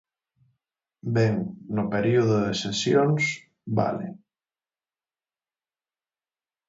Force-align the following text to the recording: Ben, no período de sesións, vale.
Ben, 1.15 1.35
no 1.75 1.83
período 1.93 2.35
de 2.45 2.53
sesións, 2.63 3.23
vale. 3.77 4.07